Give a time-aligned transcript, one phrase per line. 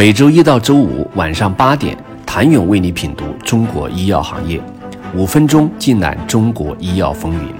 [0.00, 4.58] 每周一到周五晚上八点，谭勇为你品读中国医药行业，
[5.14, 7.54] 五分钟尽览中国医药风云。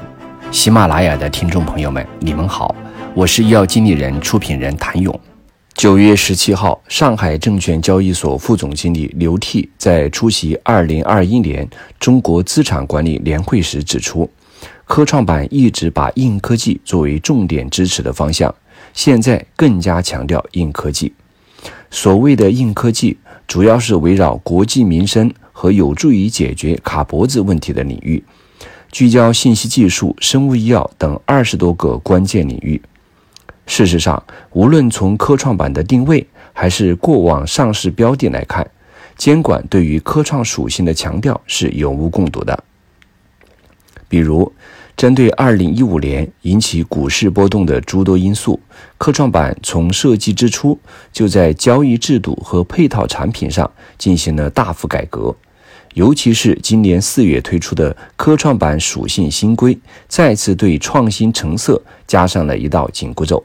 [0.50, 2.75] 喜马拉雅的听众朋友们，你们好，
[3.13, 5.21] 我是医药经理人、出品人谭勇。
[5.75, 11.68] 九月十七号，上海证券交易所副总经理刘替在出席二零二一年
[11.98, 14.27] 中国资产管理年会时指出，
[14.86, 18.54] 科创板一直把硬科技作为重点支持的方向，
[18.95, 21.12] 现在更加强调硬科技。
[21.90, 28.23] 所谓的硬科技，主要是围绕国计民生和有助于解决卡脖子问题的领域，
[28.91, 32.80] 聚焦信息技术、生物医药等二十多个关键领域。
[33.66, 38.69] 事实上，无论从科创板的定位，还是过往上市标的来看，
[39.16, 42.64] 监管对于科创属性的强调是有目共睹的。
[44.08, 44.52] 比如，
[45.00, 48.60] 针对2015年引起股市波动的诸多因素，
[48.98, 50.78] 科创板从设计之初
[51.10, 55.34] 就在交易制度和配套产品上进行了大幅改革。
[55.94, 63.42] 尤其是今年四月推出的科创板属性新规，再次对创新成色加上了一道紧箍咒。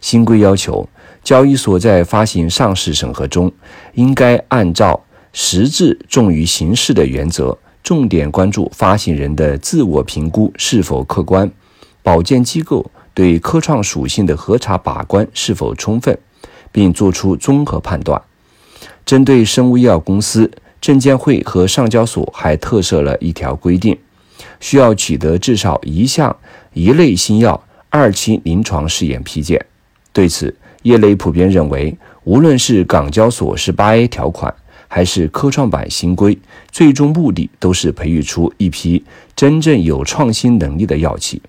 [0.00, 0.88] 新规要求，
[1.22, 3.52] 交易所在发行上市审核中，
[3.92, 7.56] 应该按照实质重于形式的原则。
[7.84, 11.52] 重点关注发行人的自我评估是否客观，
[12.02, 16.18] 保荐机构对科创属性的核查把关是否充分，
[16.72, 18.20] 并作出综合判断。
[19.04, 23.98] 针对生物医药公司，证监会和上交所还特设了一条规定，
[24.60, 26.34] 需要取得至少一项
[26.72, 29.62] 一类新药二期临床试验批件。
[30.10, 34.54] 对此，业内普遍认为，无论是港交所十八 A 条款。
[34.88, 36.38] 还是科创板新规，
[36.70, 39.04] 最终目的都是培育出一批
[39.34, 41.42] 真正有创新能力的药企。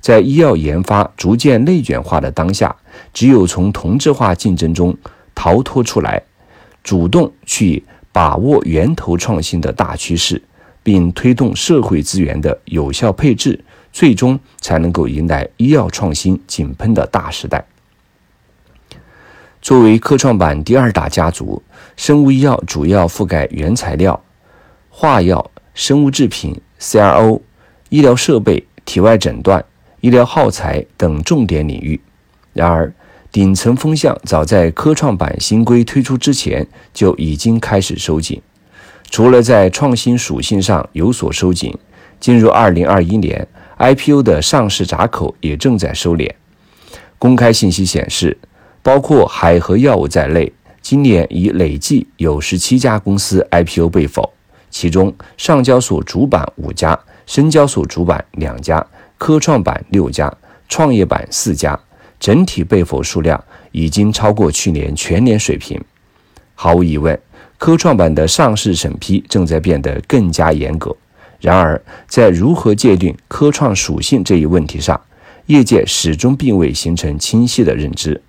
[0.00, 2.74] 在医药研发逐渐内卷化的当下，
[3.12, 4.96] 只有从同质化竞争中
[5.34, 6.22] 逃脱出来，
[6.84, 10.40] 主动去把握源头创新的大趋势，
[10.82, 17.64] 并推动社会资源的有效配置，最终才能够迎来医药创新井喷的大时代。
[19.60, 21.62] 作为科创板第二大家族，
[22.02, 24.18] 生物医药主要覆盖原材料、
[24.88, 27.42] 化药、生物制品、CRO、
[27.90, 29.62] 医疗设备、体外诊断、
[30.00, 32.00] 医疗耗材等重点领域。
[32.54, 32.90] 然而，
[33.30, 38.40] 顶层风向早在科创板新规推出之前就已经开始收紧。
[39.10, 41.76] 除了在创新属性上有所收紧，
[42.18, 43.46] 进入2021年
[43.76, 46.30] ，IPO 的上市闸口也正在收敛。
[47.18, 48.38] 公开信息显示。
[48.82, 50.50] 包括海和药物在内，
[50.82, 54.32] 今年已累计有十七家公司 IPO 被否，
[54.70, 58.84] 其中上交所主板五家，深交所主板两家，
[59.18, 60.32] 科创板六家，
[60.68, 61.78] 创业板四家，
[62.18, 63.42] 整体被否数量
[63.72, 65.80] 已经超过去年全年水平。
[66.54, 67.18] 毫无疑问，
[67.58, 70.96] 科创板的上市审批正在变得更加严格。
[71.40, 75.00] 然而，在如何界定科创属性这一问题上，
[75.46, 78.20] 业界始终并未形成清晰的认知。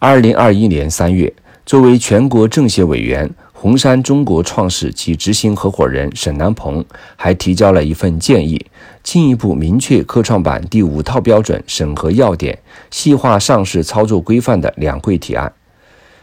[0.00, 1.32] 二零二一年三月，
[1.66, 6.84] 作为全国政协委员，红杉中国创始及执行合伙人沈南鹏
[7.16, 8.64] 还提交了一份建议，
[9.02, 12.56] 进一步明确科创板第五套标准审核要点、
[12.92, 15.52] 细化上市操作规范的两会提案。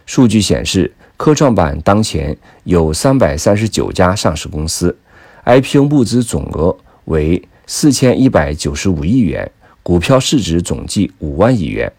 [0.05, 4.97] 数据显示，科创板当前有三百三十九家上市公司
[5.43, 9.51] ，IPO 募资总额为四千一百九十五亿元，
[9.83, 11.91] 股票市值总计五万亿元。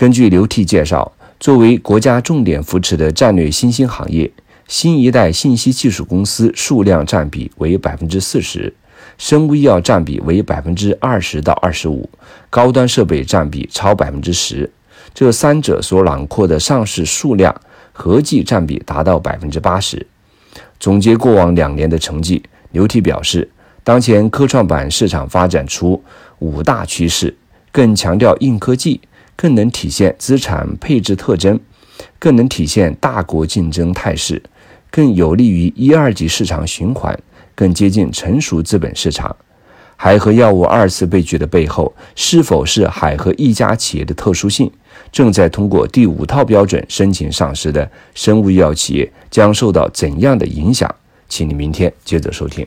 [0.00, 4.32] 根据刘替介绍，作为国家重点扶持的战略新兴行业，
[4.66, 8.72] 新一代信息技术公司数量占比为百分之四十，
[9.18, 12.08] 生物医药占比为百分之二十到二十五，
[12.48, 14.72] 高端设备占比超百分之十。
[15.12, 17.54] 这三者所囊括的上市数量
[17.92, 20.06] 合计占比达到百分之八十。
[20.78, 23.46] 总结过往两年的成绩，刘替表示，
[23.84, 26.02] 当前科创板市场发展出
[26.38, 27.36] 五大趋势，
[27.70, 28.98] 更强调硬科技。
[29.40, 31.58] 更能体现资产配置特征，
[32.18, 34.42] 更能体现大国竞争态势，
[34.90, 37.18] 更有利于一二级市场循环，
[37.54, 39.34] 更接近成熟资本市场。
[39.96, 44.70] 海河药物二次被拒的背后，是否是海河一家企业的特殊性？
[45.10, 50.94] 正在通过第五套标准申请上市的生物医药企业将受到怎样的影响？
[51.30, 52.66] 请你明天接着收听。